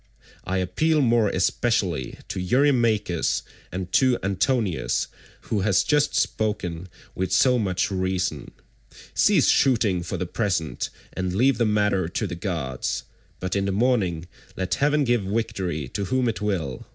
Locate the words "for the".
10.01-10.25